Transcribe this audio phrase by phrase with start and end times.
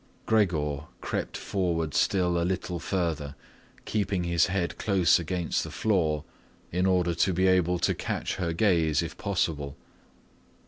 [0.25, 3.35] Gregor crept forward still a little further,
[3.85, 6.23] keeping his head close against the floor
[6.71, 9.77] in order to be able to catch her gaze if possible.